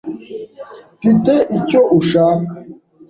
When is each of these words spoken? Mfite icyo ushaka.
Mfite 0.97 1.33
icyo 1.57 1.79
ushaka. 1.99 2.53